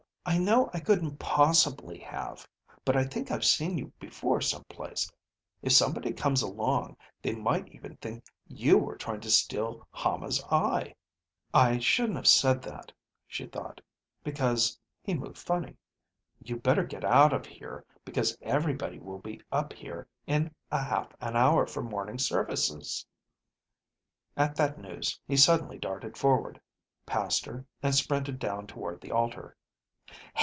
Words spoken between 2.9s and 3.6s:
I think I've